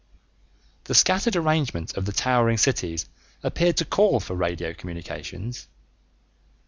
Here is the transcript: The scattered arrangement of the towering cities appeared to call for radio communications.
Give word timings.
The 0.85 0.95
scattered 0.95 1.35
arrangement 1.35 1.95
of 1.95 2.05
the 2.05 2.11
towering 2.11 2.57
cities 2.57 3.05
appeared 3.43 3.77
to 3.77 3.85
call 3.85 4.19
for 4.19 4.33
radio 4.33 4.73
communications. 4.73 5.67